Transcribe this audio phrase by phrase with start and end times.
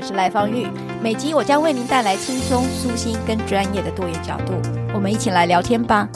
[0.00, 0.66] 我是赖芳玉，
[1.02, 4.54] 每集我将为您带来轻松、舒心跟专业的多元角度，
[4.94, 6.08] 我们一起来聊天吧。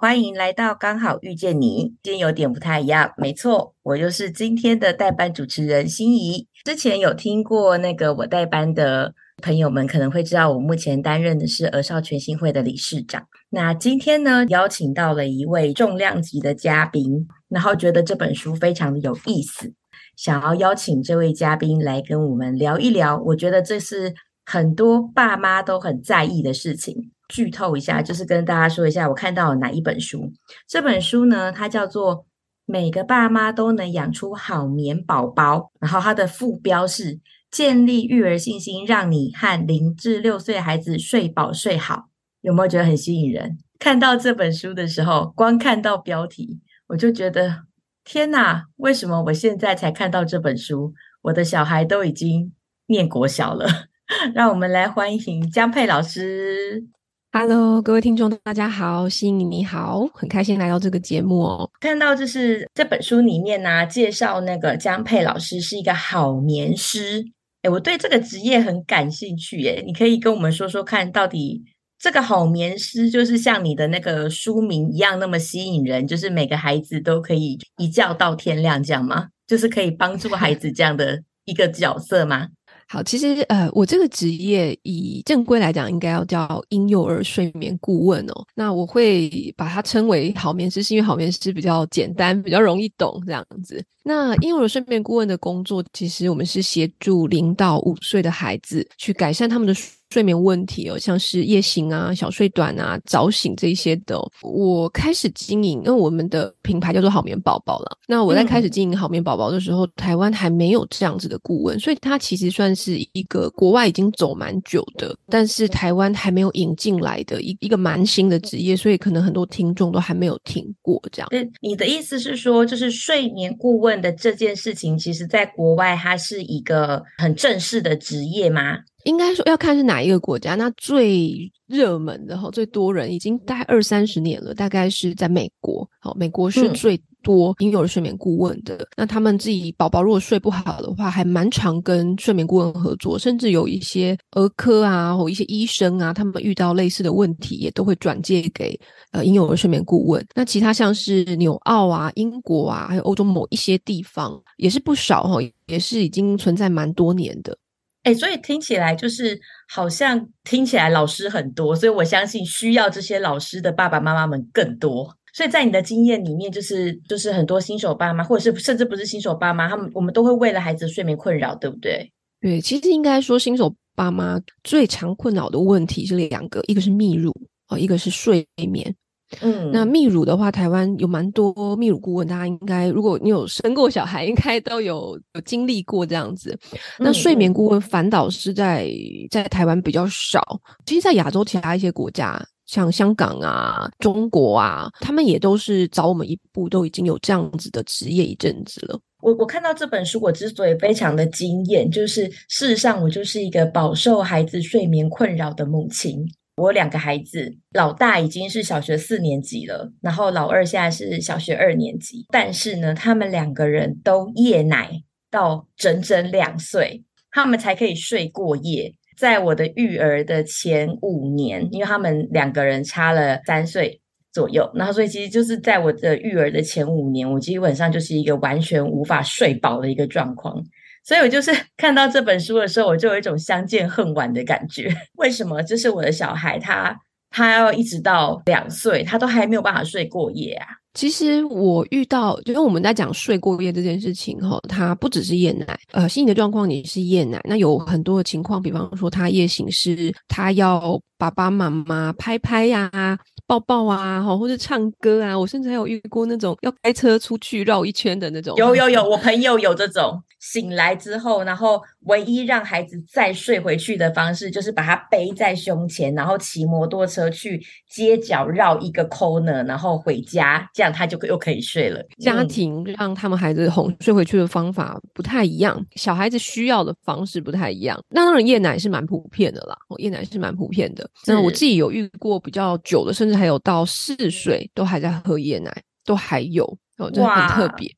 [0.00, 6.48] 欢迎来到刚好遇见你，今天有点不太一样，没错，我就是今天的代班主持人心怡。
[6.64, 13.22] 之前有听过那个我代班的朋友们可能会知道，我目前担任的是儿少全心会的理事长。
[13.50, 17.28] 那今天呢，邀请到了一位重量级的嘉宾。
[17.54, 19.72] 然后觉得这本书非常的有意思，
[20.16, 23.16] 想要邀请这位嘉宾来跟我们聊一聊。
[23.26, 24.12] 我觉得这是
[24.44, 27.12] 很多爸妈都很在意的事情。
[27.28, 30.32] 剧透一下，就是跟大家说一下，我看到了哪一本书。
[30.68, 32.16] 这本书呢，它叫做
[32.66, 42.08] 《每个爸妈都能养出好眠宝宝》，然后它的副标是“建立育儿信心，让你和零至六岁孩子睡饱睡好”。
[42.42, 43.56] 有没有觉得很吸引人？
[43.78, 46.60] 看到这本书的时候，光看到标题。
[46.88, 47.64] 我就觉得
[48.04, 50.92] 天哪，为什么我现在才看到这本书？
[51.22, 52.52] 我的小孩都已经
[52.88, 53.66] 念国小了。
[54.34, 56.84] 让我们来欢迎江佩老师。
[57.32, 61.70] Hello，各位听众，大家好，心怡你好，很开心来到这个节目哦。
[61.80, 67.24] 看到就是这本书里面呢、啊，介绍那个江佩老师是一个好眠师。
[67.62, 69.60] 诶，我对这个职业很感兴趣。
[69.60, 71.64] 耶，你可以跟我们说说看到底。
[72.04, 79.28] 这个好眠师就是像你的那个书名一样那么吸引人，就是每个孩子都可以一觉到天亮这样吗？
[79.46, 82.48] 就是可以帮助孩子这样的一个角色吗？
[82.86, 88.44] 好，其实呃，我这个职业以正规来讲，应该要叫婴幼儿睡眠顾问哦。
[88.54, 93.82] 那我会把它称为好眠师，是因为好眠师比较简单，比较容易懂这样子。
[94.02, 99.74] 那婴幼儿睡眠顾问的工作，其实我们是协助零到五岁的孩子去改善他们的
[100.14, 104.30] 睡眠问题哦，像是夜醒啊、小睡短啊、早醒这一些的哦。
[104.42, 107.98] 我开始经营，因为我们的品牌叫做好眠宝宝了。
[108.06, 121.28] 那我在开始经营好眠宝宝的时候，嗯、台湾还没有这样子的顾问，所以它其实算是一个国外已经走蛮久的，但是台湾还没有引进来的一一个蛮新的职业，所以可能很多听众都还没有听过这样。
[121.60, 128.78] 你的意思是说，就是睡眠顾问的这件事情，其实在国外它是一个很正式的职业吗？
[129.04, 135.88] 应该说要看是哪一个国家，那最热门的哈，最多人已经大概二三十年了，大概是在美国。
[136.00, 138.76] 好，美国是最多婴幼儿睡眠顾问的。
[138.76, 148.78] 嗯、那他们自己宝宝如果睡不好的话，还蛮常跟睡眠顾问合作，甚至有一些儿科啊或一些医生啊，他们遇到类似的问题，也都会转介给
[149.12, 150.24] 呃婴幼儿睡眠顾问。
[150.34, 157.56] 那其他像是纽澳啊、英国啊，还有欧洲某一些地方，也是不少哈，也是已经存在蛮多年的。
[158.04, 159.38] 哎，所以听起来就是
[159.68, 165.14] 好像听起来老师很多，所以我相信需要这些老师的爸爸妈妈们更多。
[165.32, 172.12] 所以在你的经验里面，就是就是很多新手爸妈，或者是甚至不是新手爸妈，他们我们都会为了孩子睡眠困扰，对不对？
[172.40, 177.32] 对，其实应该说新手爸妈最常困扰的问题是两个，一个是泌乳
[177.68, 178.94] 哦，一个是睡眠。
[179.40, 186.58] 嗯，那泌乳的话，台湾有蛮多泌乳顾问，大家应该如果你有生过小孩， 应该都有有经历过这样子。
[186.98, 188.88] 那睡眠顾问反倒是在
[189.30, 198.98] 在台湾比较少，其实，在亚洲其他一些国家，像香港啊、中国啊，他们也都是早我们一步，都已经有这样子的职业一阵子了。
[199.22, 206.22] 我我看到这本书，我之所以非常的惊艳，就是事实上我就是一个饱受孩子睡眠困扰的母亲。
[206.56, 212.26] 我有两个孩子，老大已经是小学四年级了，然后老二现在是小学二年级。
[212.30, 214.90] 但是呢，他们两个人都夜奶
[215.30, 218.94] 到整整两岁，他们才可以睡过夜。
[219.16, 224.00] 在我的育儿的前五年，因为他们两个人差了三岁
[224.32, 230.60] 左右，然后所以其实就是在我的育儿的前五年，我基本上就是一个完全无法睡饱的一个状况。
[231.04, 234.92] 所以我就是 看到这本书的时候，我就有一种相见恨晚的感觉。
[235.16, 235.62] 为什么？
[235.62, 236.98] 就是我的小孩他
[237.30, 240.66] 他要一直到两岁，他都还没有办法睡过夜啊。
[240.94, 253.18] 其实我遇到，就因为我们在讲睡过夜这件事情哈，它不只是夜奶，呃，心理的状况也是夜奶，那有很多的情况，比方说他夜醒是他要爸爸妈妈拍拍呀、啊。
[253.46, 258.56] 抱抱啊，或者唱歌啊，我甚至还有遇过那种要开车出去绕一圈的那种。
[258.56, 260.18] 有有有，我朋友有这种，
[260.52, 272.02] 醒来之后，然后唯一让孩子再睡回去的方式，就是把他背在胸前，然后骑摩托车去街角绕一个 corner，然后回家，这样他就又可以睡了。
[272.18, 278.02] 家庭让他们孩子哄睡回去的方法不太一样，小孩子需要的方式不太一样。
[278.08, 281.08] 那当然，夜奶是蛮普遍的啦，夜奶是蛮普遍的。
[281.26, 283.34] 那我自己有遇过比较久的，甚至。
[283.34, 286.64] 还有到四岁都还在喝夜奶，都还有
[286.98, 287.92] 哦，这很特别。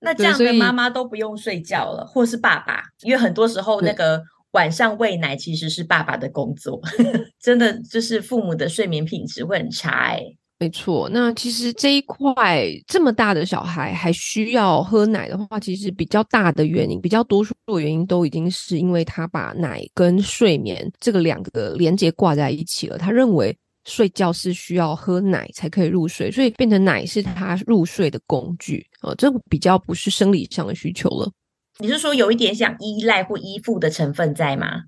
[0.00, 4.22] 那这样的妈妈都不用睡觉了，或是爸爸，因为很多时候那个
[4.52, 6.80] 晚上喂奶其实是爸爸的工作，
[7.42, 10.22] 真的就是父母的睡眠品质会很差哎。
[10.60, 23.56] 没错，那其实这一块这么大的小孩还需要喝奶的话，其实比较大的原因，比较多数的原因都已经是因为他把奶跟睡眠这个两个连接挂在一起了，他认为。
[23.88, 31.32] 睡觉是需要喝奶才可以入睡，所以变成奶是他入睡的工具哦，这比较不是生理上的需求了。
[31.78, 34.84] 你是说有一点像依赖或依附的成分在吗？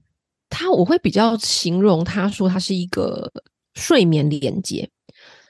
[0.49, 3.31] 他我会比较形容他说他是一个
[3.75, 4.89] 睡眠连接，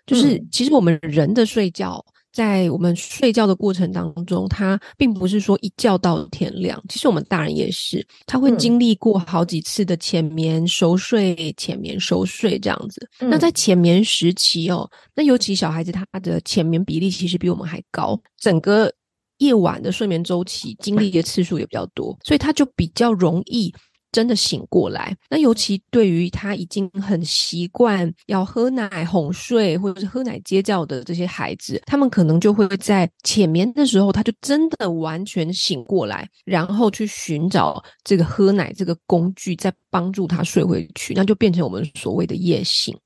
[0.07, 2.05] 就是其实我们人的睡觉。
[2.33, 6.81] 在我们睡觉的过程当中，他并不是说一觉到天亮。
[6.89, 13.09] 其实我们大人也是，他会经历过好几次的浅眠、熟睡、浅眠、熟睡这样子。
[13.19, 18.93] 那在浅眠时期哦，那尤其小孩子他的浅眠比例其实比我们还高，整个
[19.39, 23.75] 夜晚的睡眠周期经历的次数也比较多，所以他就比较容易。
[24.13, 42.97] 真的醒过来，那尤其对于他已经很习惯要喝奶哄睡，或者是喝奶接觉的这些孩子，他们可能就会在浅眠的时候，他就真的完全醒过来，然后去寻找这个喝奶这个工具，再帮助他睡回去，那就变成我们所谓的夜醒。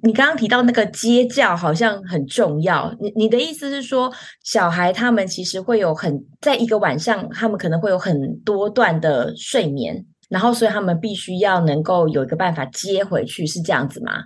[0.00, 4.12] 你刚刚提到那个接觉好像很重要，你你的意思是说，
[4.44, 10.04] 小孩他们其实会有很在一个晚上，他们可能会有很多段的睡眠。
[10.28, 14.24] 然后，所以他们必须要能够有一个办法接回去，是这样子吗？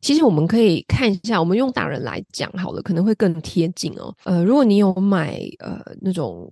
[0.00, 4.14] 其实我们可以看一下，我们用大人来讲好了，可能会更贴近哦。
[4.22, 6.48] 呃，如果你有买呃那种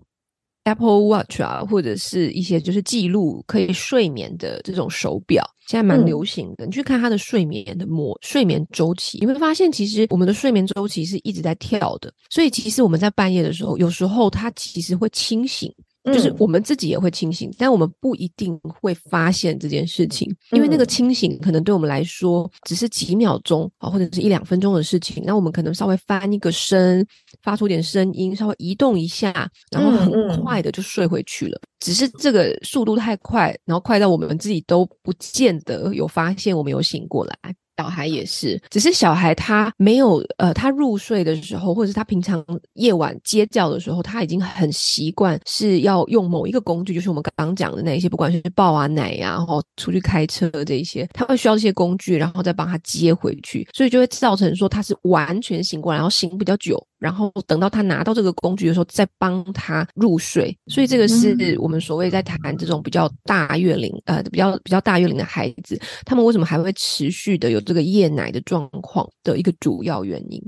[0.65, 6.67] Apple Watch 啊，或者是一些就是记录可以睡眠的这种手表，现在蛮流行的。
[6.67, 12.13] 嗯、你去看它的睡眠的模睡眠周期，你会发现其实我们的睡眠周期是一直在跳的。
[12.29, 15.73] 所以其实我们在半夜的时候，有时候它其实会清醒。
[16.07, 25.23] 就是我们自己也会清醒，嗯，但我们不一定会发现这件事情，因为那个清醒可能对我们来说只是几秒钟啊，或者是一两分钟的事情。
[25.27, 27.07] 那我们可能稍微翻一个身，
[27.43, 31.61] 发出点声音，稍微移动一下，然后很快的就睡回去了。
[31.81, 37.37] 只是这个速度太快，然后快到我们自己都不见得有发现我们有醒过来。
[37.79, 42.45] 小孩也是，只是小孩他没有呃，他入睡的时候，或者是他平常
[42.75, 56.83] 夜晚接觉的时候，他已经很习惯是要用某一个工具，就是我们刚刚讲的那一些，不管是抱啊奶呀、啊，然后出去开车的这一些，他会需要这些工具，然后再帮他接回去，所以就会造成说他是完全醒过来，然后醒比较久。
[56.99, 60.57] 然后等到他拿到这个工具的时候，再帮他入睡。
[60.67, 70.41] 所以这个是我们所谓在谈这种比较大月龄，呃，比较比较大月龄的孩子，他们为什么还会持续的有这个夜奶的状况的一个主要原因。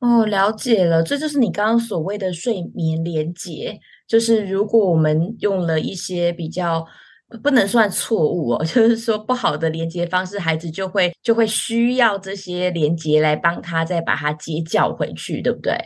[0.00, 3.78] 哦，了解了，这就是你刚刚所谓的睡眠连结。
[4.06, 6.86] 就是如果我们用了一些比较。
[7.42, 15.76] 不能算错误哦， 就是说不好的连接方式，孩子就会就会需要这些连接来帮他再把他接教回去，对不对？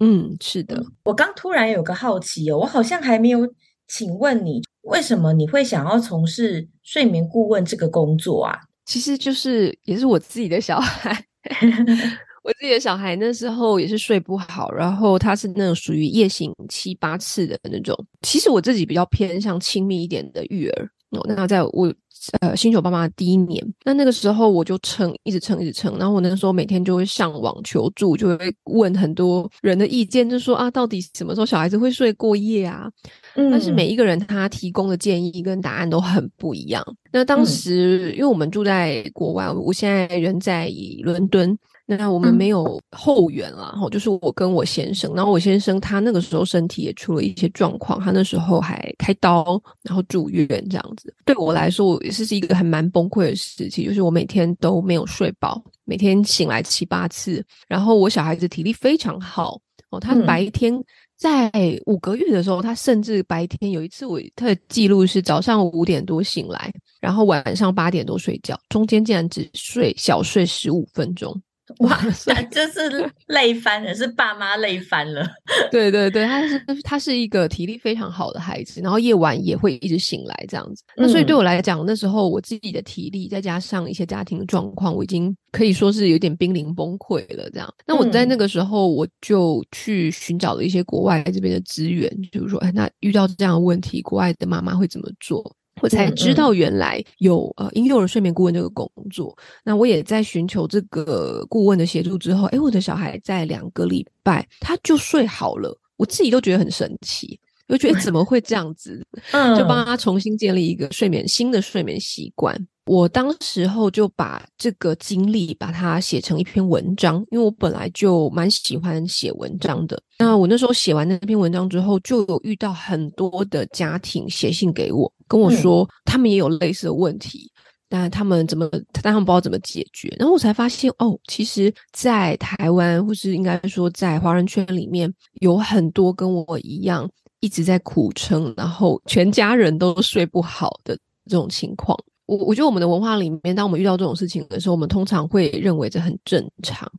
[0.00, 0.82] 嗯，是的。
[1.04, 3.40] 我刚突然有个好奇哦，我好像还没有
[3.86, 8.58] 请问你，为什么你会想要从事睡眠顾问这个工作啊？
[8.86, 11.24] 其实就是也是我自己的小孩。
[12.44, 17.96] 我自己的小孩那时候也是睡不好，然后他是那种属于夜醒七八次的那种。
[18.20, 20.90] 其实我自己比较偏向亲密一点的育儿。
[21.10, 21.94] 哦，那在我
[22.40, 25.96] 呃新手爸妈的第一年，那那个时候我就撑，一直撑，一直撑。
[25.96, 32.90] 然后我那时候每天就会上网求助，就会问很多人的意见，就说啊，到底什么时候小孩子会睡过夜啊？
[33.36, 36.84] 嗯，但是每一个人他提供的建议跟答案都很不一样。
[37.10, 40.70] 那当时因为我们住在国外，我现在人在
[41.02, 41.56] 伦敦。
[41.86, 51.14] 那我们没有后援了，然就是我跟我先生，然后我先生他那个时候身体也出了一些状况，他那时候还开刀，然后住院这样子。
[51.24, 59.60] 对我来说，我也是一个很蛮崩溃的时期，就是我每天都没有睡饱，每天醒来七八次，然后我小孩子体力非常好
[59.90, 60.74] 哦，他白天。
[60.74, 60.84] 嗯
[61.16, 61.48] 在
[61.86, 71.40] 五个月的时候，他甚至白天有一次，我他的记录是早上五点多醒来，然后晚上八点多睡觉，中间竟然只睡小睡十五分钟。
[71.80, 75.26] 哇，塞就是累翻了，是爸妈累翻了。
[75.72, 80.84] 对对对，他是他是一个体力非常好的孩子，然后夜晚也会一直醒来这样子。
[80.94, 87.48] 那所以对我来讲，那时候我自己的体力再加上一些家庭的状况，我已经可以说是有点濒临崩溃了。
[87.50, 95.50] 这样，那我在那个时候我就去寻找了一些国外这边的资源，就是说，哎，那遇到这样的问题，国外的妈妈会怎么做？
[95.84, 107.38] 我才知道原来有呃婴幼儿睡眠顾问这个工作，那我也在寻求这个顾问的协助之后，诶，我的小孩在两个礼拜他就睡好了，我自己都觉得很神奇，
[107.68, 109.06] 我觉得 怎么会这样子？
[109.32, 112.56] 嗯，就帮他重新建立一个睡眠新的睡眠习惯。
[112.86, 120.00] 我当时候就把这个经历把它写成一篇文章，因为我本来就蛮喜欢写文章的。
[120.18, 127.50] 那我那时候写完那篇文章之后，就有遇到很多的家庭写信给我，跟我说他们也有类似的问题，
[127.88, 130.14] 但他们怎么，但他们不知道怎么解决。
[130.18, 135.10] 然后我才发现，哦，其实，在台湾或是应该说在华人圈里面，
[135.40, 137.10] 有很多跟我一样
[137.40, 141.98] 一直在苦撑，然后全家人都睡不好的这种情况。
[142.26, 146.90] 我我觉得我们的文化里面，当我们遇到这种事情的时候，我们通常会认为这很正常，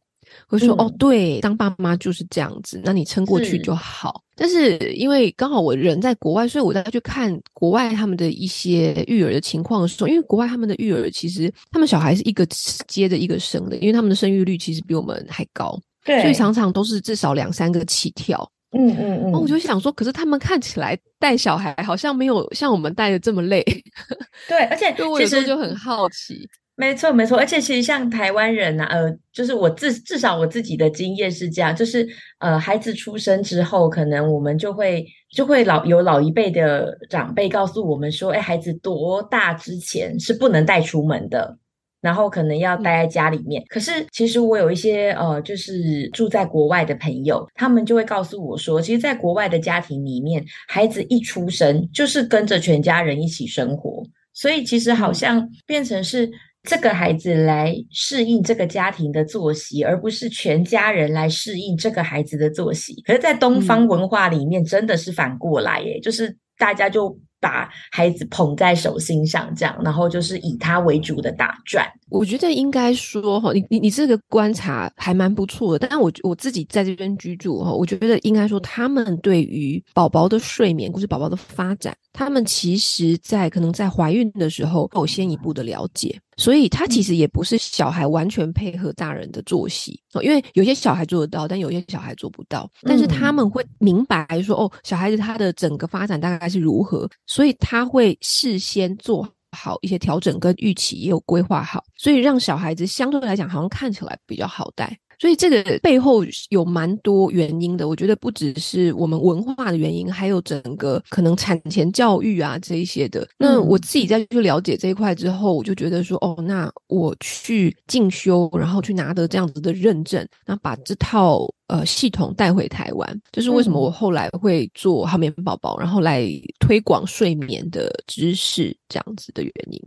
[0.47, 4.21] 会说、嗯、哦，对，当爸妈就是这样子，那你撑过去就好。
[4.37, 12.45] 是，但是因为刚好我人在国外，所以我在去看国外他们的一些育儿的情况的时候，因为国外他们的育儿其实他们小孩是一个
[12.87, 18.47] 接着一个生的，因为他们的生育率其实比我们还高，对，所以常常都是至少两三个起跳。
[18.77, 23.63] 嗯嗯嗯，我就想说，可是他们看起来带小孩好像没有像我们带的这么累。
[24.47, 26.47] 对，而且 其实我有时候就很好奇。
[26.77, 32.05] 没错没错，而且其实像台湾人啊，呃，就是我至至少我自己的经验是这样，就是
[32.39, 41.57] 呃，孩子出生之后，可能我们就会就会老有老一辈的长辈告诉我们说，哎，孩子多大之前是不能带出门的。
[42.05, 56.29] 然后可能要待在家里面，可是其实我有一些呃，就是住在国外的朋友，他们就会告诉我说，其实，在国外的家庭里面，孩子一出生就是跟着全家人一起生活，所以其实好像变成是
[56.61, 63.01] 这个孩子来适应这个家庭的作息，而不是全家人来适应这个孩子的作息。
[63.01, 67.17] 可是，在东方文化里面，真的是反过来耶，就是大家就。
[67.39, 71.85] 把孩子捧在手心上，这样，然后就是以他为主的打转。
[72.09, 75.87] 我觉得应该说哈，你你你这个观察还蛮不错的。
[75.87, 86.19] 但我我自己在这边居住哈，我觉得应该说他们对于宝宝的睡眠或是宝宝的发展，他们其实在可能在怀孕的时候有先一步的了解。
[86.37, 92.69] 所以，他其实也不是小孩完全配合大人的作息哦，因为有些小孩做得到，但有些小孩做不到。
[92.81, 104.97] 但是他们会明白说，哦，小孩子他的整个发展大概是如何，所以他会事先做好一些调整跟预期，也有规划好，所以让小孩子相对来讲好像看起来比较好带。
[105.19, 113.27] 所以这个背后有蛮多原因的，我觉得不只是我们文化的原因，还有整个可能产前教育啊这一些的。
[113.37, 126.27] 那我自己在去了解这一块之后，我就觉得说，哦，那我去进修，然后去拿得这样子的认证，那把这套呃系统带回台湾，就是为什么我后来会做好眠宝宝，然后来
[126.59, 129.81] 推广睡眠的知识这样子的原因。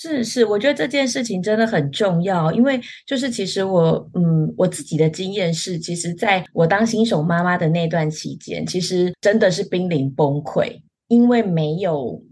[0.00, 12.22] 是是，我觉得这件事情真的很重要，因为就是其实我嗯，我自己的经验是，其实在我当新手妈妈的那段期间，其实真的是濒临崩溃，因为没有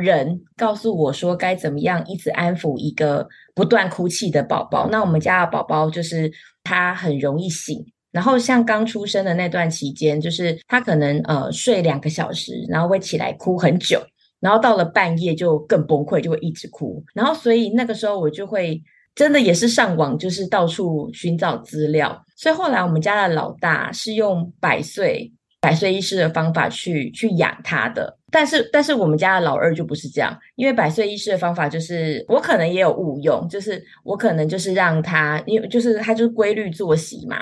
[0.00, 4.88] 人告诉我说该怎么样一直安抚一个不断哭泣的宝宝。
[4.90, 6.28] 那我们家的宝宝就是
[6.64, 14.04] 他很容易醒，然后像刚出生的那段期间，就是他可能呃睡两个小时，然后会起来哭很久。
[14.42, 17.00] 然后到了半夜就更崩溃，就会一直哭。
[17.14, 18.82] 然后所以那个时候我就会
[19.14, 22.20] 真的也是上网，就是到处寻找资料。
[22.36, 28.18] 所以后来我们家的老大是用百岁百岁医师的方法去去养他的。
[28.32, 37.36] 但是但是我们家的老二就不是这样，因为百岁医师的方法就是我可能也有误用，就是我可能就是让他，因为就是他就是规律作息嘛。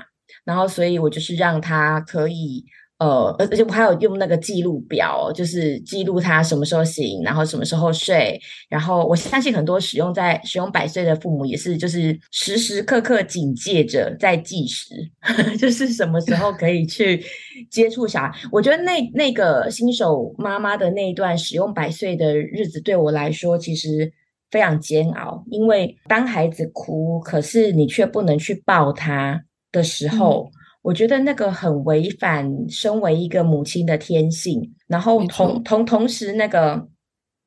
[0.45, 2.63] 然后所以我就是让他可以。
[3.01, 8.39] 呃，而且我还有用那个记录表，就是记录他什么时候醒，然后什么时候睡。
[8.69, 14.95] 然后我相信很多使用在使用百岁的父母也是，就是时时刻刻警戒着在计时，
[15.59, 17.25] 就是什么时候可以去
[17.71, 18.31] 接触小孩。
[18.53, 24.13] 我觉得那那个新手妈妈的那一段使用百岁的日子，对我来说其实
[24.51, 29.43] 非常煎熬，因为当孩子哭，可是你却不能去抱他
[29.73, 30.51] 的时候。
[30.53, 36.89] 嗯我觉得那个很违反身为一个母亲的天性，然后同同同时，那个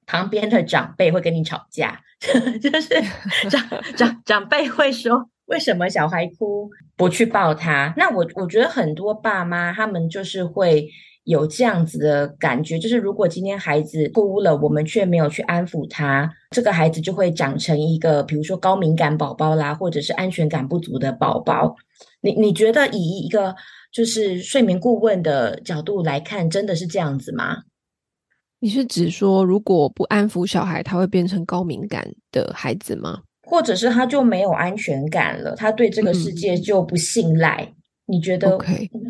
[0.06, 2.00] 旁边的长辈会跟你吵架，
[2.62, 2.90] 就是
[3.50, 7.94] 长长长辈会说，为什么小孩哭不去抱他？
[7.98, 10.88] 那我我觉得很多爸妈他们就是会
[11.26, 21.76] 有这样子的感觉，就是如果今天孩子哭了，我们却没有去安抚他，这个孩子就会长成一个比如说高敏感宝宝啦，或者是安全感不足的宝宝。
[22.22, 23.56] 你你觉得以一个
[23.92, 27.64] 就是睡眠顾问的角度来看，真的是这样子吗？
[28.60, 33.22] 你是指说，如果不安抚小孩，他会变成高敏感的孩子吗？
[33.46, 37.62] 或者是他就没有安全感了，他对这个世界就不信赖？
[37.62, 37.76] 嗯、
[38.06, 38.58] 你觉得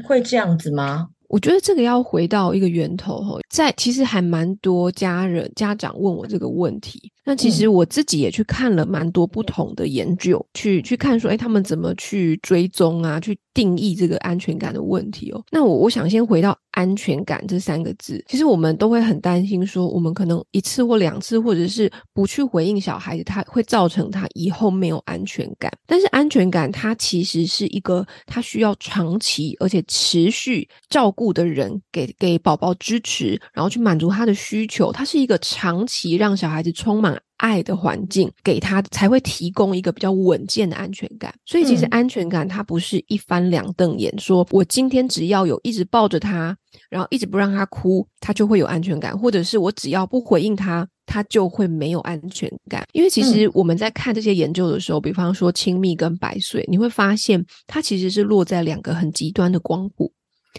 [0.04, 1.08] 会这样子吗？
[1.34, 15.44] 我觉得这个要回到一个源头哈，在其实还蛮多家人家长问我这个问题，那其实我自己也去看了蛮多不同的研究，嗯、去去看说，哎，他们怎么去追踪啊，去定义这个安全感的问题哦。
[15.52, 25.72] 那我我想先回到安全感这三个字，其实我们都会很担心说，我们可能一次或两次，或者是不去回应小孩子，他会造成他以后没有安全感。
[25.86, 31.34] 但是安全感它其实是一个，他需要长期而且持续照顾。
[31.34, 41.34] 的人给给宝宝支持，然后去满足他的需求，它是一个长期让小孩子充满爱的环境，给他才会提供一个比较稳健的安全感。
[41.46, 46.56] 所以其实安全感它不是一翻两瞪眼，说我今天只要有一直抱着他，
[46.90, 52.88] 然后一直不让他哭，他就会有安全感，或者是我只要不回应他，他就会没有安全感。
[52.94, 60.14] 因为其实我们在看这些研究的时候，比方说亲密跟百岁，你会发现它其实是落在两个很极端的光谱。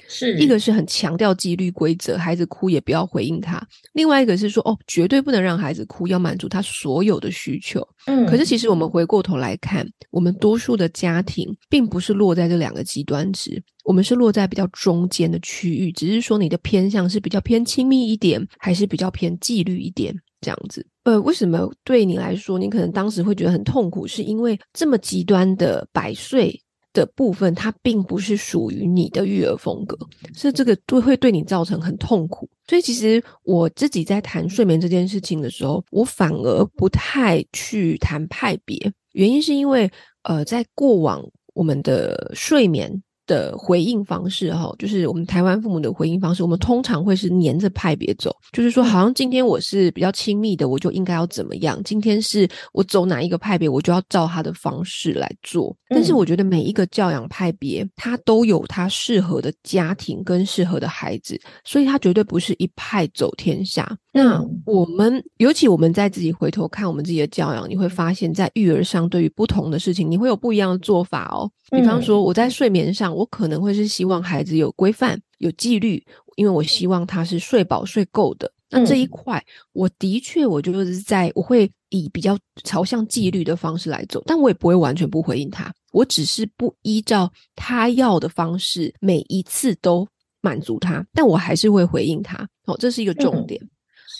[0.09, 3.59] 是一个是很强调纪律规则，孩子哭也不要回应他；
[3.93, 7.87] 另外一个是说，哦，绝对不能让孩子哭，要满足他所有的需求。
[8.07, 20.87] 嗯，可是其实我们回过头来看，我们多数的家庭并不是落在这两个极端值，我们是落在比较中间的区域，只是说你的偏向是比较偏亲密一点，还是比较偏纪律一点这样子。
[21.05, 26.59] 呃，为什么对你来说，你可能当时会觉得很痛苦，是因为这么极端的百岁。
[26.95, 29.99] 的部分，它并不是属于你的育儿风格，
[30.35, 32.49] 是这个对会对你造成很痛苦。
[32.67, 39.91] 所以，其实我自己在谈睡眠这件事情的时候，我反而不太去谈派别，原因是因为，
[40.23, 43.03] 呃，在过往我们的睡眠。
[43.27, 55.75] 的回应方式哈，就是我们台湾父母的回应方式，我们通常会是黏着派别走，就是说，好像今天我是比较亲密的，我就应该要怎么样；今天是我走哪一个派别，我就要照他的方式来做。
[55.89, 63.97] 但是我觉得每一个教养派别，他都有他适合的家庭跟适合的孩子，所以他绝对不是一派走天下。
[64.13, 71.51] 那我们尤其我们在自己回头看我们自己的教养，你会发现在育儿上，对于不同的事情，你会有不一样的做法哦。
[71.71, 73.14] 比方说，我在睡眠上。
[73.15, 76.05] 我可能会是希望孩子有规范、有纪律，
[76.37, 78.51] 因为我希望他是睡饱睡够的。
[78.71, 90.07] 那这一块，我的确，我就是在我会以比较朝向纪律的方式来走，但我也不会完全不回应他，我只是不依照他要的方式每一次都
[90.41, 92.49] 满足他，但我还是会回应他。
[92.67, 93.61] 哦，这是一个重点。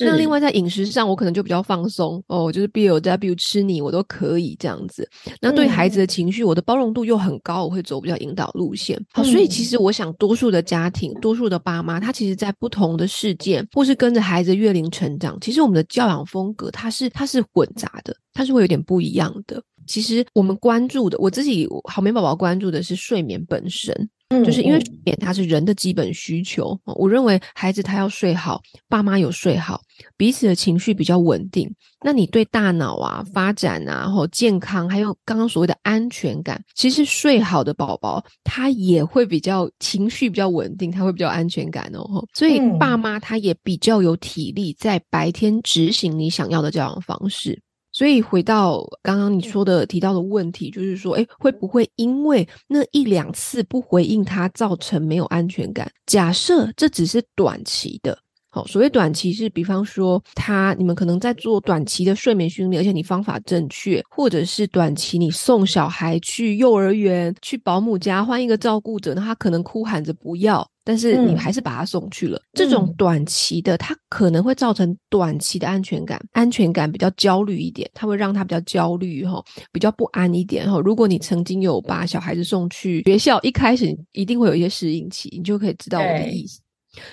[0.01, 5.09] 那另外在饮食上，我可能就比较放松哦，就是 B L W 吃你我都可以这样子。
[5.41, 9.01] 那对孩子的情绪，我的包容度又很高，我会走比较引导路线。
[9.13, 19.63] 好，所以其实我想，多数的家庭，多数的爸妈，他其实在不同的事件，或是跟着孩子月龄成长，其实我们的教养风格，它是它是混杂的，它是会有点不一样的。
[19.87, 24.09] 其实我们关注的，我自己好眠宝宝关注的是睡眠本身。
[24.45, 29.81] 就是因为睡眠它是人的基本需求，我认为孩子他要睡好，爸妈有睡好，
[30.17, 31.73] 彼此的情绪比较稳定，
[32.05, 42.27] 那你对大脑啊发展啊，或健康，还有刚刚所谓的安全感，其实睡好的宝宝他也会比较情绪比较稳定，他会比较安全感哦。
[42.35, 47.61] 所以爸妈他也比较有体力在白天执行你想要的教养方式。
[47.95, 55.89] 所以回到刚刚你说的提到的问题，就是说，诶，会不会因为那一两次不回应他，造成没有安全感？
[56.05, 58.19] 假设这只是短期的，
[58.51, 72.37] 好，所谓短期是，比方说他你们可能在做短期的睡眠训练，而且你方法正确，或者是短期你送小孩去幼儿园、去保姆家换一个照顾者，那他可能哭喊着不要，但是你还是把他送去了。
[72.37, 79.43] 嗯、这种短期的，他可能会造成短期的安全感，安全感比较焦虑一点，它会让他比较焦虑哈，
[79.73, 80.79] 比较不安一点哈。
[80.81, 86.61] 如果你曾经有把小孩子送去学校，一开始一定会有一些适应期，你就可以知道我的意思。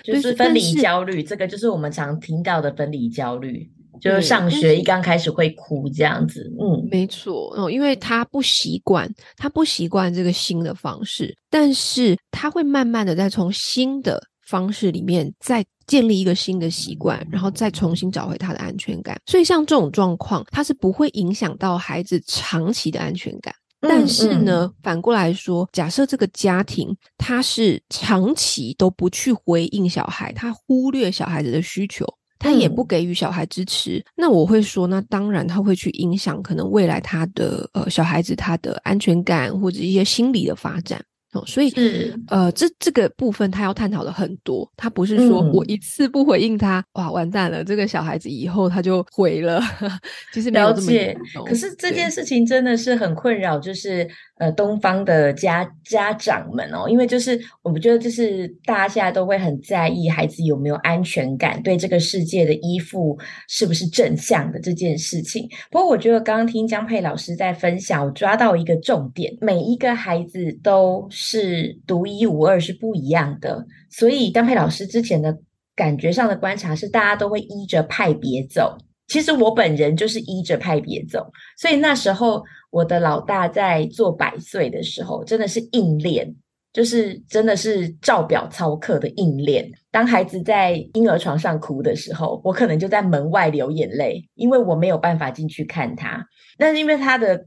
[0.04, 3.68] 就是分离焦虑，这个就是我们常听到的分离焦虑，
[4.02, 6.52] 就是上学一刚开始会哭这样子。
[6.60, 19.18] 嗯，没错哦，因为他不习惯，他不习惯这个新的方式，但是他会慢慢的再从新的方式里面再建立一个新的习惯，然后再重新找回他的安全感。
[19.26, 23.54] 所以像这种状况，他是不会影响到孩子长期的安全感。
[23.84, 32.06] 但是呢，嗯嗯、反过来说，假设这个家庭他是长期都不去回应小孩，他忽略小孩子的需求，
[32.42, 41.00] 他也不给予小孩支持，嗯、那我会说，那当然他会去影响可能未来他的呃小孩子他的安全感或者一些心理的发展。
[41.34, 49.62] 哦，所以是呃，这这个部分他要探讨的很多，他不是说我一次不回应他，嗯、哇，完蛋了，这个小孩子以后他就毁了。
[50.34, 54.06] 其实没有这么了解，可是这件事情真的是很困扰，就是。
[54.42, 63.16] 呃，东方的家家长们哦，因为就是我们觉得，就是大家现在都会很在意孩子有没有安全感，对这个世界的依附
[63.48, 65.48] 是不是正向的这件事情。
[65.70, 73.64] 不过，我觉得刚刚听江佩老师在分享，我抓到一个重点：每一个孩子都是独一无二，是不一样的。
[73.92, 75.38] 所以，江佩老师之前的
[75.76, 78.76] 感觉上的观察是，大家都会依着派别走。
[79.12, 82.42] 其实我本人就是依着派别走，所以那时候。
[82.72, 86.34] 我的老大在做百岁的时候，真的是硬练，
[86.72, 89.70] 就是真的是照表操课的硬练。
[89.92, 96.26] 当孩子在婴儿床上哭的时候，我可能就在门外流眼泪，因为我没有办法进去看他。
[96.58, 97.46] 但是因为他的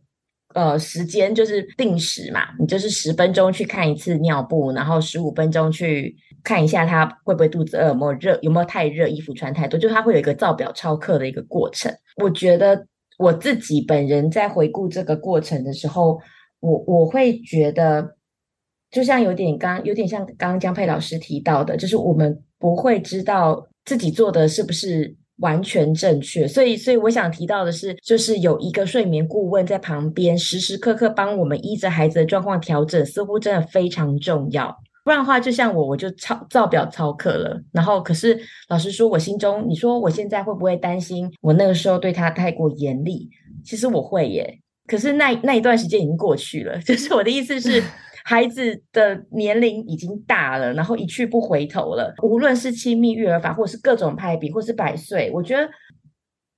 [0.53, 11.93] 呃时间就是定时嘛，你就是十分钟去看一次尿布，然后十五分钟去看一下他会不会肚子饿，有没有热，有没有太热，衣服穿太多，就他会有一个照表超课的一个过程。
[12.23, 12.87] 我觉得。
[13.17, 16.19] 我自己本人在回顾这个过程的时候，
[16.59, 18.17] 我我会觉得，
[18.91, 34.77] 就像有点刚有点像刚刚江佩老师提到的，就是我们不会知道自己做的是不是完全正确，所以所以我想提到的是，就是有一个睡眠顾问在旁边，时时刻刻帮我们依着孩子的状况调整，似乎真的非常重要。
[35.05, 37.61] 不然的话，就像我，我就抄照表操课了。
[37.73, 38.37] 然后，可是
[38.69, 43.29] 老实说，我心中，你说我现在会不会担心我那个时候对他太过严厉？
[43.63, 44.59] 其实我会耶。
[44.87, 46.79] 可是那那一段时间已经过去了。
[46.83, 47.83] 就是我的意思是，
[48.25, 52.15] 孩子的年龄已经大了，然后一去不回头了。
[52.23, 55.69] 无论是亲密育儿法，或是各种派比，或是百岁，我觉得。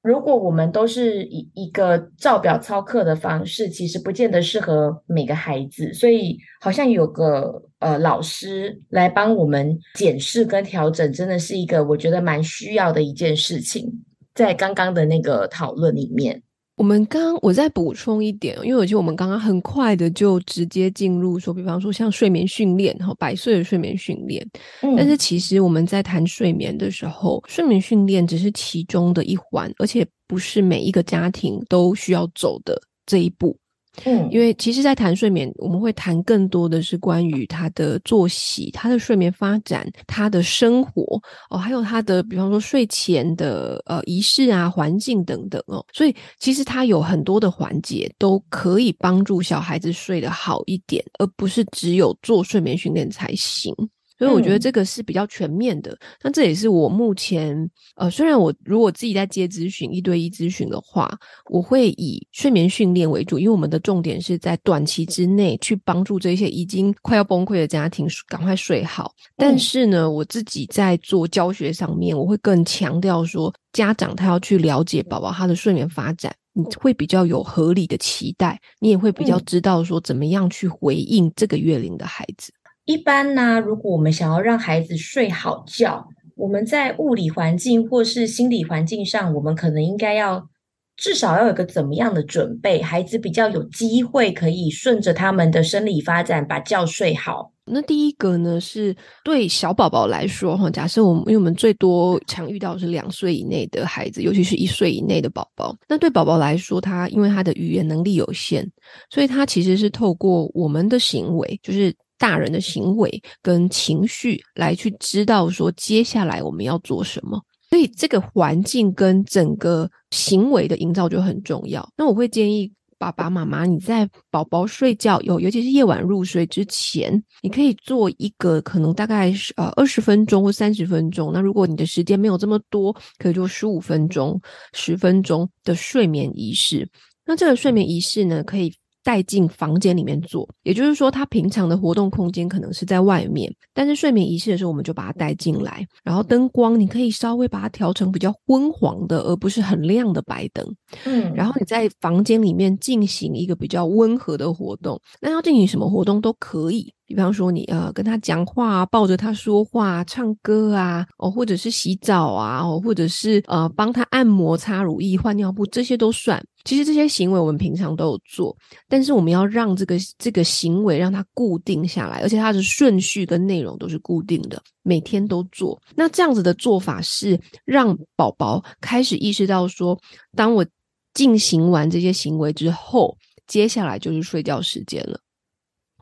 [0.02, 13.88] 如果我们都是以一个照表操课的方式，其实不见得适合每个孩子，所以好像有个呃老师来帮我们检视跟调整，真的是一个我觉得蛮需要的一件事情，
[14.34, 16.42] 在刚刚的那个讨论里面。
[16.76, 24.46] 我们刚刚我再补充一点，因为我觉得我们刚刚很快的就直接进入说，比方说像睡眠训练，然后百岁的睡眠训练。
[24.82, 33.56] 嗯，但是其实我们在谈睡眠的时候，睡眠训练只是其中的一环，而且不是每一个家庭都需要走的这一步。
[34.04, 45.84] 嗯，因为其实，在谈睡眠，我们会谈更多的是关于他的作息、他的睡眠发展、他的生活哦，还有他的，比方说睡前的呃仪式啊、环境等等哦。
[45.92, 53.74] 所以，其实他有很多的环节都可以帮助小孩子睡得好一点，而不是只有做睡眠训练才行。
[54.18, 61.10] 所以我觉得这个是比较全面的，那、嗯、这也是我目前呃，虽然我如果自己在接咨询一对一咨询的话，
[61.50, 69.12] 我会以睡眠训练为主，因为我们的重点是在短期之内去帮助这些已经快要崩溃的家庭赶快睡好。
[69.36, 82.50] 但是呢，我自己在做教学上面，我会更强调说，家长他要去了解宝宝他的睡眠发展，你会比较有合理的期待，你也会比较知道说怎么样去回应这个月龄的孩子。
[82.86, 90.48] 一般呢，如果我们想要让孩子睡好觉，我们在物理环境或是心理环境上，我们可能应该要
[90.96, 97.50] 至少要有个怎么样的准备，孩子比较有机会可以顺着他们的生理发展把觉睡好。
[97.64, 98.94] 那第一个呢，是
[99.24, 105.76] 对小宝宝来说哈，假设我们因为我们最多常遇到是两岁以内的孩子，尤其是一岁以内的宝宝。
[105.88, 108.64] 那对宝宝来说，他因为他的语言能力有限，
[109.10, 111.92] 所以他其实是透过我们的行为，就是。
[112.18, 117.40] 大人的行为跟情绪来去知道说接下来我们要做什么。
[117.68, 121.88] 所以这个环境跟整个行为的营造就很重要。
[121.96, 122.72] 那我会建议。
[122.98, 131.30] 爸爸妈妈，你在宝宝睡觉有，尤其是夜晚入睡之前，你可以做一个可能大概是呃二十分钟或三十分钟。
[131.30, 134.40] 那如果你的时间没有这么多，可以做十五分钟、
[134.72, 136.88] 十分钟的睡眠仪式。
[137.26, 138.72] 那这个睡眠仪式呢，可以。
[139.06, 145.86] 带进房间里面做，也就是说，他平常的活动空间可能是在外面，但是睡眠仪式的时候，我们就把它带进来。
[146.02, 150.66] 然后灯光，你可以稍微把它调成比较昏黄的，而不是很亮的白灯。
[151.04, 155.00] 嗯，然后你在房间里面进行一个比较温和的活动。
[155.20, 156.92] 那要进行什么活动都可以。
[157.06, 166.44] 比方说你，呃跟他讲话，抱着他说话，唱歌啊，哦，或者是洗澡啊，哦，或者是呃帮他按摩、擦乳液、换尿布，这些都算。
[166.64, 168.56] 其实这些行为我们平常都有做，
[168.88, 175.80] 但是我们要让这个这个行为让它固定下来，而且它的顺序跟内容都是固定的，每天都做。
[175.94, 179.96] 那这样子的做法是让宝宝开始意识到说，
[180.34, 180.66] 当我
[181.14, 183.16] 进行完这些行为之后，
[183.46, 185.20] 接下来就是睡觉时间了。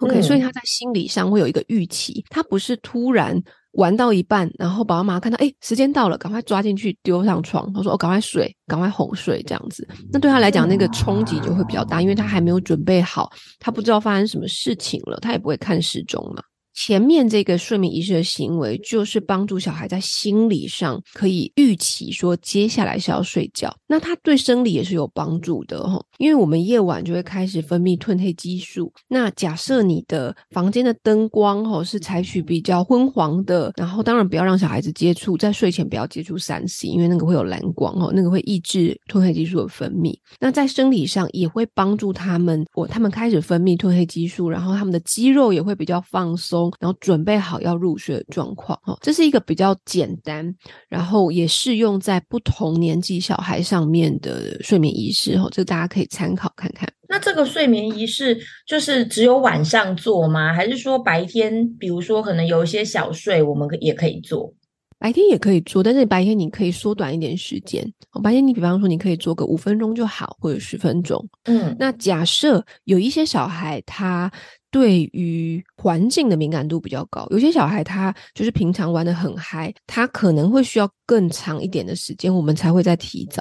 [0.04, 3.40] OK，、嗯、所以他在心理上会有一个预期，他不是突然
[3.72, 9.86] 玩到一半，然后爸爸妈妈看到，哎，时间到了，赶快抓进去丢上床，他说，哦，赶快睡，赶快哄睡，这样子。
[10.12, 16.42] 那对他来讲，那个冲击就会比较大，因为他还没有准备好，他不知道发生什么事情了，他也不会看时钟嘛。
[16.74, 28.92] 前面这个睡眠仪式的行为，就是帮助小孩在心理上可以预期说接下来是要睡觉，那他对生理也是有帮助的哈，因为我们夜晚就会开始分泌褪黑激素。
[29.08, 40.12] 那假设你的房间的灯光哈是采取比较昏黄的，然后当然不要让小孩子接触，在睡前不要接触三 C，因为那个会有蓝光哈，那个会抑制褪黑激素的分泌。
[40.40, 46.63] 那在生理上也会帮助他们，我他们开始分泌褪黑激素，然后他们的肌肉也会比较放松。
[46.80, 50.54] 然后准备好要入睡的状况，哈，这是一个比较简单，
[50.88, 56.88] 然后也适用在不同年纪小孩上面的睡眠仪式，哈，这大家可以参考看看。
[57.08, 60.52] 那这个睡眠仪式就是只有晚上做吗？
[60.52, 64.52] 还是说白天，比如说可能有一些小睡，我们也可以做？
[64.98, 67.86] 白天也可以做，但是白天你可以缩短一点时间。
[68.22, 71.22] 白天你比方说你可以做个五分钟就好，或者十分钟。
[71.44, 74.32] 嗯，那假设有一些小孩他。
[74.74, 83.40] 对于环境的敏感度比较高，有些小孩他就是平常玩的很嗨，他可能会需要更长一点的时间，我们才会再提早，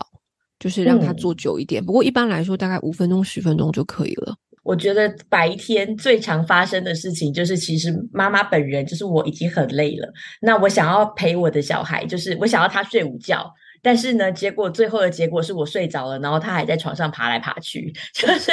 [0.60, 1.82] 就是让他做久一点。
[1.82, 1.86] 嗯。
[1.88, 4.36] 不过一般来说，大概五分钟、十分钟就可以了。
[4.62, 10.08] 我觉得白天最常发生的事情就是，其实妈妈本人就是我已经很累了，
[10.40, 13.52] 那我想要陪我的小孩，就是我想要他睡午觉。
[13.84, 18.52] 但是呢，结果最后的结果是我睡着了，然后他还在床上爬来爬去， 就是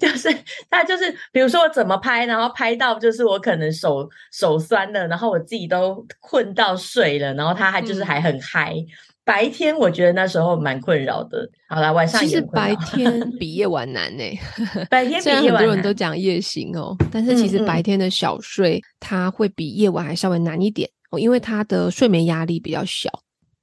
[0.00, 0.28] 就是
[0.68, 8.74] 他就是，比如说我怎么拍，然后拍到就是我可能手手酸了，然后我自己都困到睡了，然后他还就是还很嗨。
[8.74, 8.86] 嗯、
[9.24, 11.48] 白天我觉得那时候蛮困扰的。
[11.68, 14.24] 好啦，晚上也其实白天 比夜晚难呢。
[14.90, 23.08] 白天比夜晚难，很多人都讲夜行哦，但是其实白天的小睡它会比夜晚还稍微难一点哦，因为他的睡眠压力比较小。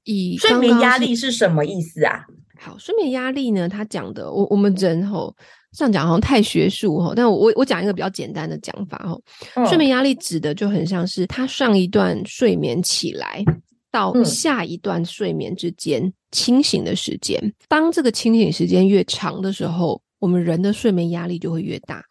[0.03, 2.23] 以睡眠压力是什么意思啊？
[2.57, 3.69] 好，睡眠压力呢？
[3.69, 5.33] 他讲的，我我们人吼
[5.71, 9.21] 这样讲好像太学术吼，但我我我讲一个比较简单的讲法吼。
[9.55, 13.43] 哦、睡眠压力指的就很像是他上一段睡眠起来
[13.91, 22.03] 到下一段睡眠之间清醒的时间，嗯、当这个清醒时间越长的时候，我们人的睡眠压力就会越大。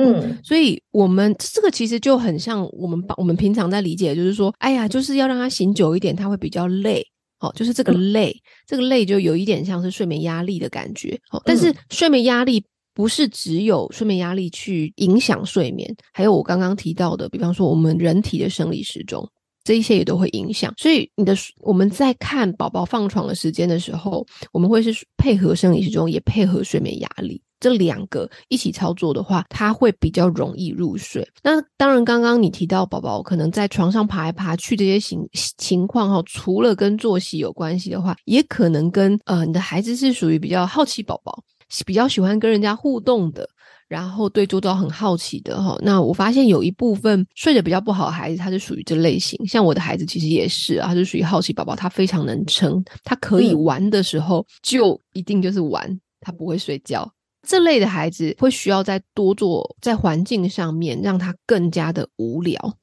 [0.00, 7.04] 嗯，所以我们这个其实就很像我们把我们平常在理解，就是说，哎呀，就是要让他醒久一点，他会比较累，
[7.40, 19.26] 哦，就是这个累，嗯、这个累就有一点像是睡眠压力的感觉，哦，但是睡眠压力不是只有睡眠压力去影响睡眠，还有我刚刚提到的，比方说我们人体的生理时钟，
[19.64, 20.72] 这一些也都会影响。
[20.76, 27.40] 所以你的我们在看宝宝放床的时间的时候，我们会是配合生理时钟，也配合睡眠压力。
[27.60, 31.24] 这两个一起操作的话，他会比较容易入睡。
[31.42, 41.44] 那当然，刚刚你提到宝宝可能在床上爬来爬去这些情情况哈，除了跟作息有关系的话，也可能跟呃你的孩子是属于比较好奇宝宝，
[41.84, 43.46] 比较喜欢跟人家互动的，
[43.88, 45.76] 然后对周遭很好奇的哈。
[45.82, 49.38] 那我发现有一部分睡得比较不好的孩子，他是属于这类型。
[49.46, 57.10] 像我的孩子其实也是啊，他是属于好奇宝宝，他非常能撑，他可以玩的时候就一定就是玩，他不会睡觉。
[57.46, 62.78] 这类的孩子会需要再多做，在环境上面让他更加的无聊，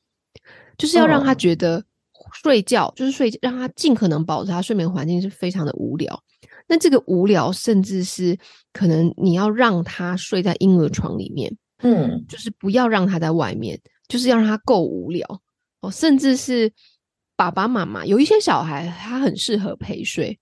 [0.78, 1.84] 就是要让他觉得
[2.42, 2.96] 睡觉、oh.
[2.96, 6.24] 就是睡，让他尽可能保持他睡眠环境是非常的无聊。
[6.68, 8.38] 那这个无聊，甚至是
[8.74, 13.80] 可能你要让他睡在婴儿床里面，嗯，就是不要让他在外面。
[14.08, 15.28] 就是要让他够无聊
[15.82, 16.72] 哦，甚至是
[17.36, 20.40] 爸爸妈妈有一些小孩他很适合陪睡。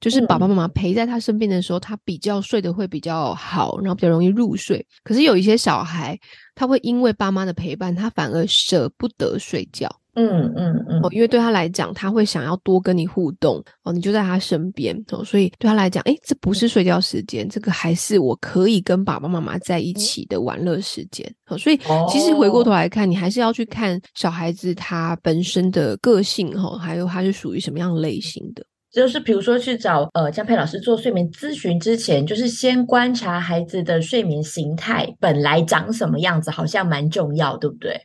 [0.00, 4.84] 就是爸爸妈妈陪在他身边的时候，他比较睡得会比较好，然后比较容易入睡。
[5.02, 6.18] 可是有一些小孩，
[6.54, 9.88] 他会因为爸妈的陪伴，他反而舍不得睡觉。
[10.14, 21.32] 嗯嗯嗯，哦，因为对他来讲，他会想要多跟你互动哦，你就在他身边哦，所以对他来讲，诶，这不是睡觉时间，这个还是我可以跟爸爸妈妈在一起的玩乐时间。
[21.46, 28.64] 哦，所以其实回过头来看，你还是要去看小孩子他本身的个性哈，还有他是属于什么样类型的。
[28.90, 38.00] 就是比如说去找呃姜佩老师做睡眠咨询之前，就是先观察孩子的睡眠形态本来长什么样子，好像蛮重要，对不对？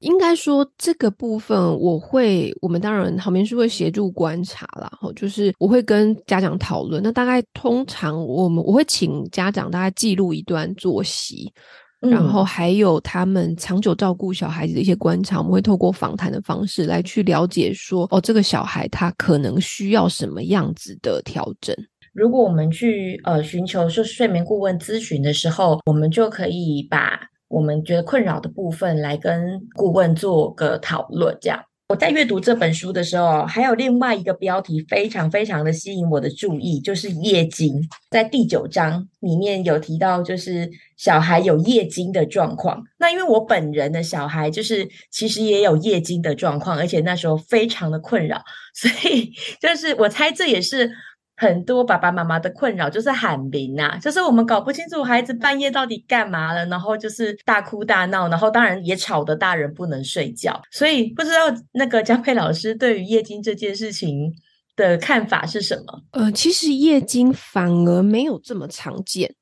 [0.00, 7.02] 应该说这个部分，我会我们当然好眠师会协助观察啦，哈，就是我会跟家长讨论。
[7.02, 11.52] 那大概通常我们我会请家长大概记录一段作息。
[12.00, 21.74] 然后还有他们长久照顾小孩子的一些观察，我们会透过访谈的方式来去了解说，哦，这个小孩他可能需要什么样子的调整。
[22.12, 31.60] 如果我们去呃寻求是睡眠顾问咨询的时候，我们就可以把我们觉得困扰的部分来跟顾问做个讨论，这样。
[31.88, 37.80] 我在阅读这本书的时候，还有另外一个标题非常非常的吸引我的注意，就是夜惊。
[38.10, 42.84] 在第九章里面有提到，就是小孩有夜惊的状况。
[42.98, 50.90] 那因为我本人的小孩就是其实也有夜惊的状况，而且那时候非常的困扰，所以就是我猜这也是。
[51.40, 60.60] 很多爸爸妈妈的困扰就是喊名呐，就是我们搞不清楚孩子半夜到底干嘛了，然后就是大哭大闹，然后当然也吵得大人不能睡觉。
[60.72, 61.36] 所以不知道
[61.72, 64.32] 那个江佩老师对于夜惊这件事情
[64.74, 66.02] 的看法是什么？
[66.10, 69.32] 呃，其实夜惊反而没有这么常见。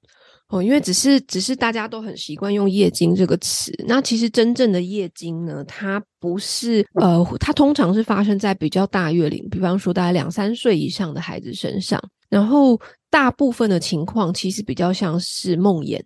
[0.48, 12.80] 哦，因为只是只是大家都很习惯用夜惊这个词，那其实真正的夜惊呢，它不是呃，它通常是发生在比较大月龄，比方说大概两三岁以上的孩子身上，然后
[13.10, 16.00] 大部分的情况其实比较像是梦魇，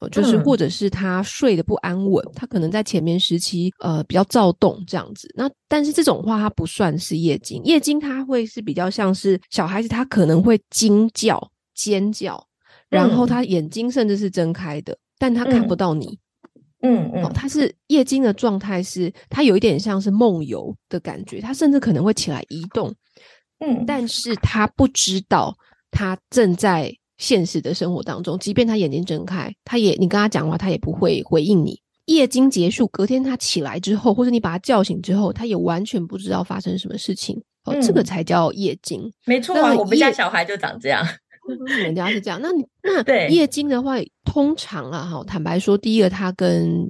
[0.00, 12.44] 哦，就是或者是他睡得不安稳，他可能在前面时期呃比较躁动这样子，那但是这种话它不算是夜惊，夜惊它会是比较像是小孩子他可能会惊叫尖叫。
[12.88, 16.18] 然后他眼睛甚至是睁开的，嗯、但他看不到你。
[16.80, 22.94] 嗯嗯，他、是夜惊的状态是，他有一点像是梦游的感觉，他甚至可能会起来移动。
[23.58, 25.52] 嗯，但是他不知道
[25.90, 31.80] 他正在现实的生活当中，即便他眼睛睁开，他也你跟他讲话，他也不会回应你。
[32.04, 37.36] 夜惊结束，隔天他起来之后，或者你把他叫醒之后，他也完全不知道发生什么事情。
[37.64, 39.12] 哦，嗯、这个才叫夜惊。
[39.26, 41.04] 没错啊，我们家小孩就长这样。
[41.82, 46.88] 人家是这样，那你那夜惊的话，通常啊，哈，坦白说，第一个它跟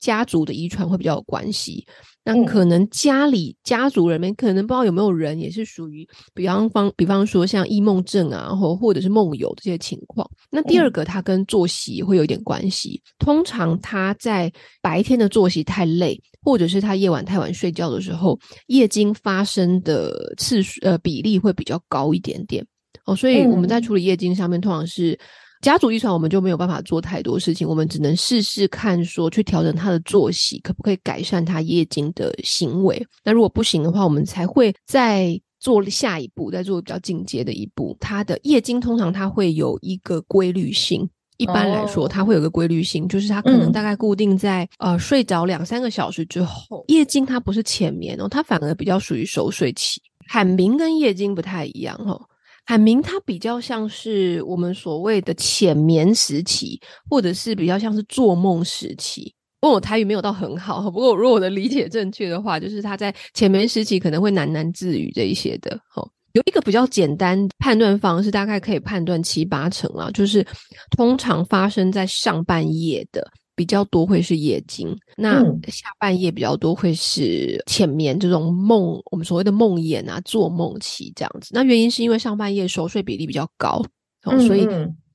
[0.00, 1.86] 家族的遗传会比较有关系。
[2.26, 10.26] 那可能家里家族人们可能不知道有没有人也是属于，比方方，比方说像易梦症啊，或或者是梦游这些情况。
[10.50, 13.02] 那第二个，它跟作息会有一点关系。
[13.18, 18.38] 通常他在白天的作息太累，或者是他夜晚太晚睡觉的时候，
[18.68, 22.66] 夜惊发生的次数呃比例会比较高一点点。
[23.06, 25.18] 哦，所以我们在处理夜惊上面，通常是
[25.60, 33.06] 家族遗传，我们就没有办法做太多事情，我们只能试试看，说去调整他的作息，可不可以改善他夜惊的行为。
[33.22, 37.96] 那如果不行的话，我们才会再做下一步，再做比较进阶的一步。
[37.98, 50.00] 他的夜惊通常它会有一个规律性，一般来说，它会有个规律性，就是它可能大概固定在呃睡着两三个小时之后，夜惊它不是浅眠哦，它反而比较属于熟睡期。
[50.26, 52.20] 喊鸣跟夜惊不太一样哦。
[52.66, 59.34] 喊鸣，它比较像是我们所谓的浅眠时期，或者是比较像是做梦时期。
[59.60, 65.74] 不过我台语没有到很好，不过如果我的理解正确的话，就是他在浅眠时期可能会喃喃自语这一些的。
[65.94, 70.46] 哦，有一个比较简单判断方式，大概可以判断七八成啊，就是
[70.90, 73.26] 通常发生在上半夜的。
[73.56, 81.50] 比较多会是夜惊，那下半夜比较多会是浅眠这种梦，我们所谓的梦魇啊，做梦期这样子。
[81.52, 83.84] 那原因是因为上半夜熟睡比例比较高，
[84.24, 84.66] 哦、所以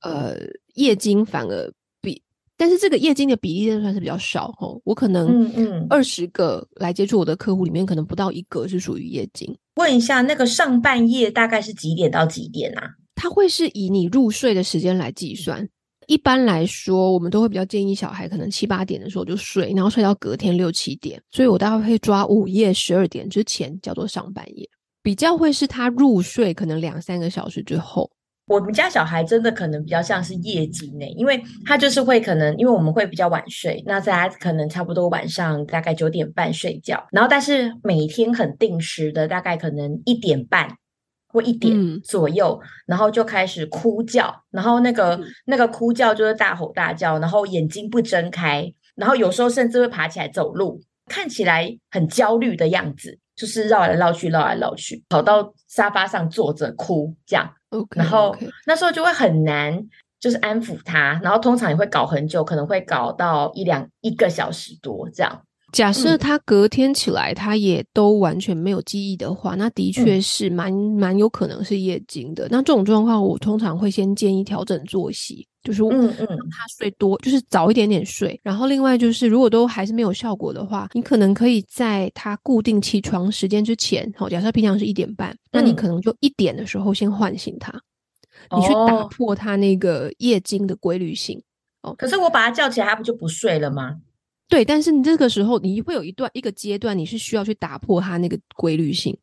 [0.02, 0.36] 呃
[0.74, 2.22] 夜惊反而比，
[2.56, 4.80] 但是这个夜惊的比例算是比较少哦。
[4.84, 9.54] 我可能二十个来接触我的客户里面，可能不到一个是属于夜惊。
[9.76, 12.90] 问一下，那个上半夜大概是几点到几点啊？
[13.14, 15.68] 它会是以你入睡的时间来计算。
[16.10, 21.22] 一般来说，我们都会比较建议小孩可能七八点的时候就睡，然后睡到隔天六七点。
[21.30, 24.68] 所以我大概会抓午夜十二点之前叫做上半夜，
[25.04, 28.10] 比较会是他入睡可能两三个小时之后。
[28.48, 40.68] 我们家小孩真的可能比较像是夜惊呢，因为他就是会可能，因为我们会比较晚睡，那在他可能差不多晚上大概九点半睡觉，然后但是每天很定时的，大概可能一点半
[41.32, 57.50] 或一点左右，嗯、然后就开始哭叫，然后那个、嗯、那个哭叫就是大吼大叫，然后眼睛不睁开，然后有时候甚至会爬起来走路，看起来很焦虑的样子，就是绕来绕去，绕来绕去，跑到沙发上坐着哭这样。
[57.70, 59.80] Okay, 然后.那时候就会很难，
[60.18, 65.42] 就是安抚他，然后通常也会搞很久，可能会搞到一两一个小时多这样。
[65.72, 72.48] 假设他隔天起来，他也都完全没有记忆的话，那的确是蛮蛮有可能是夜惊的。
[72.50, 78.38] 那这种状况，我通常会先建议调整作息，就是嗯嗯，他睡多，就是早一点点睡。
[78.42, 87.72] 然后另外就是，如果都还是没有效果的话，你可能可以在他固定起床时间之前，好，假设平常是一点半，那你可能就一点的时候先唤醒他，
[88.56, 91.40] 你去打破他那个夜惊的规律性。
[91.82, 93.96] 哦，可是我把他叫起来，他不就不睡了吗？
[94.50, 99.16] 对，但是你这个时候你会有一段一个阶段，你是需要去打破它那个规律性。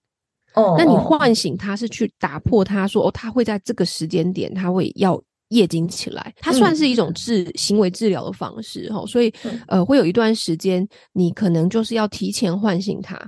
[0.53, 9.05] 哦，那你唤醒他是去打破它说哦，他会在这个时间点他会要夜惊起来，它算是一种治、嗯、行为治疗的方式哈、哦。
[9.05, 13.21] 所以、嗯、呃，会有一段时间你可能就是要提前唤醒他，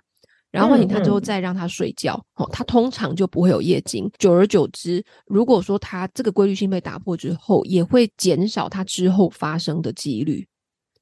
[0.52, 2.16] 然后唤醒他之后再让他睡觉。
[2.16, 4.10] 嗯嗯、哦，他通常就不会有夜惊。
[4.18, 10.48] 久而久之，如果说他这个规律性被打破之后，也会减少他之后发生的几率。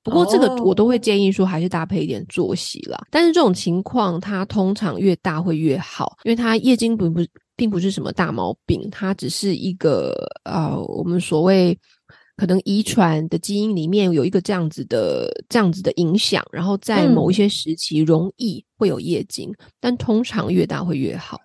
[0.07, 2.97] 不过这个我都会建议说，还是搭配一点作息啦。
[3.11, 7.19] 但是这种情况，它通常越大会越好，因为它夜惊并不
[7.57, 11.77] 并不是什么大毛病，它只是一个呃，我们所谓
[12.37, 21.37] 可能遗传的基因里面有一个这样子的这样子的影响，然后在某一些时期容易会有夜惊，嗯、但通常越大会越好。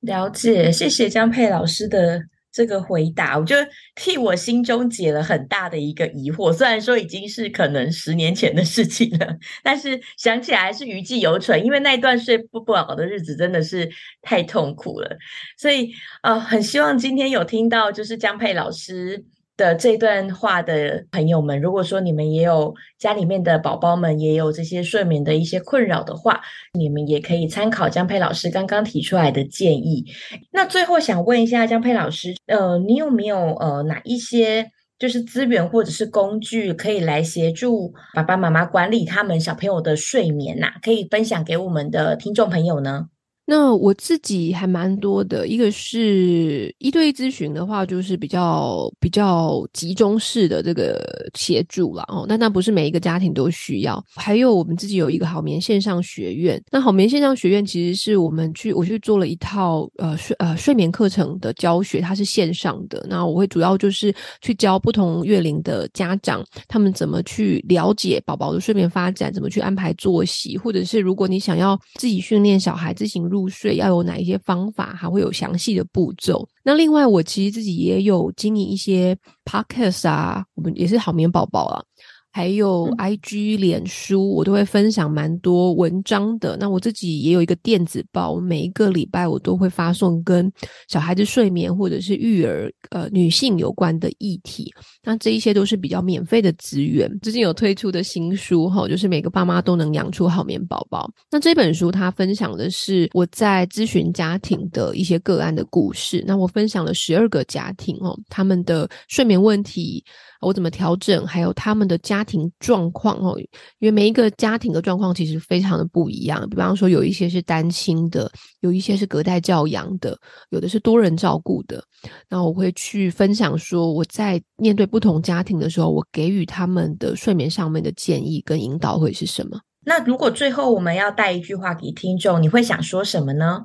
[0.00, 2.20] 了解，谢谢江佩老师的。
[2.58, 3.54] 这个回答，我就
[3.94, 6.52] 替我心中解了很大的一个疑惑。
[6.52, 11.64] 虽然说已经是可能十年前的事情了，但是想起来还是余悸犹存。
[11.64, 13.88] 因为那段睡不不好的日子真的是
[14.22, 15.16] 太痛苦了，
[15.56, 15.92] 所以
[16.22, 19.24] 呃，很希望今天有听到就是江佩老师
[19.58, 26.40] 的这段话的朋友们，如果说你们也有家里面的宝宝们也有这些睡眠的一些困扰的话，
[26.72, 30.06] 你们也可以参考江佩老师刚刚提出来的建议。
[30.52, 43.06] 那最后想问一下江佩老师，呃，你有没有呃哪一些就是资源或者是工具可以来协助爸爸妈妈管理他们小朋友的睡眠呐、可以分享给我们的听众朋友呢？
[43.50, 52.26] 那我自己还蛮多的，一个是一对一咨询的话，就是比较比较集中式的这个协助了哦。
[52.28, 54.04] 但那不是每一个家庭都需要。
[54.14, 63.02] 还有我们自己有一个好眠线上学院，那好眠线上学院其实是我们去我去做了一套呃睡呃睡眠课程的教学，它是线上的。
[63.08, 76.48] 那我会主要就是去教不同月龄的家长，他们怎么去了解宝宝的睡眠发展，怎么去安排作息，或者是如果你想要自己训练小孩自行入入睡要有哪一些方法，还会有详细的步骤。
[76.64, 81.82] 那另外，我其实自己也有经营一些 podcast 啊，我们也是好眠宝宝啊。
[82.30, 86.56] 还有 IG、脸书，我都会分享蛮多文章的。
[86.58, 90.50] 那我自己也有一个电子报，每一个礼拜我都会发送跟
[90.88, 94.72] 小孩子睡眠或者是育儿、呃女性有关的议题。
[95.02, 97.10] 那这一些都是比较免费的资源。
[97.22, 101.10] 最近有推出的新书哈，就是每个爸妈都能养出好眠宝宝。
[101.30, 106.22] 那这本书它分享的是我在咨询家庭的一些个案的故事。
[106.26, 110.04] 那我分享了十二个家庭哦，他们的睡眠问题。
[110.40, 111.26] 我怎么调整？
[111.26, 113.38] 还有他们的家庭状况哦，
[113.78, 116.48] 因为每一个家庭的状况其实非常的不一样。
[116.48, 118.30] 比方说，有一些是单亲的，
[118.60, 120.16] 有一些是隔代教养的，
[120.50, 121.82] 有的是多人照顾的。
[122.28, 129.60] 那我会去分享说，我在面对不同家庭的时候，我给予他们的睡眠上面的建议跟引导会是什么？
[129.84, 133.64] 那如果最后我们要带一句话给听众，你会想说什么呢？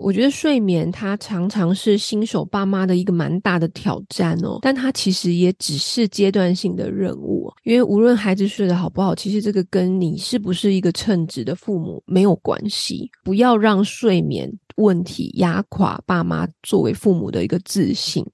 [0.00, 13.10] 我觉得睡眠它常常是新手爸妈的一个蛮大的挑战哦，但它其实也只是阶段性的任务，因为无论孩子睡得好不好，其实这个跟你是不是一个称职的父母没有关系。
[13.22, 18.26] 不要让睡眠问题压垮爸妈作为父母的一个自信。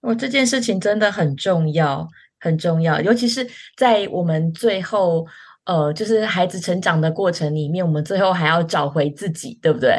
[0.00, 2.06] 哦，这件事情真的很重要，
[2.40, 5.24] 很重要，尤其是在我们最后，
[5.64, 9.94] 呃，就是孩子成长的过程里面，我们最后还要找回自己，对不对？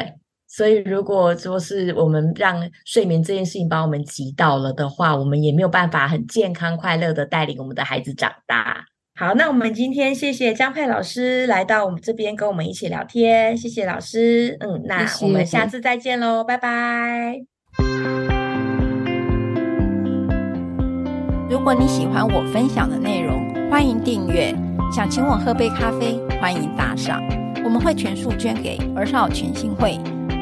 [0.56, 8.84] 所以，如果说是我们让睡眠这件事情把我们挤倒了的话，我们也没有办法很健康快乐的带领我们的孩子长大。
[9.18, 14.56] 好，那我们今天谢谢江佩老师来到我们这边跟我们一起聊天，谢谢老师。
[14.60, 17.40] 嗯，那我们下次再见喽，谢谢拜
[21.50, 21.58] 如。
[21.58, 24.54] 果你喜欢我分享的内容，欢迎订阅。
[24.94, 27.20] 想请我喝杯咖啡，欢迎打赏，
[27.64, 29.98] 我们会全数捐给儿少权心会。